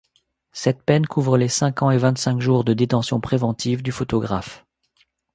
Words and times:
Cette 0.51 0.81
peine 0.81 1.05
couvre 1.05 1.37
les 1.37 1.47
cinq 1.47 1.83
ans 1.83 1.91
et 1.91 1.99
vingt-cinq 1.99 2.41
jours 2.41 2.63
de 2.63 2.73
détention 2.73 3.21
préventive 3.21 3.83
du 3.83 3.91
photographe. 3.91 4.65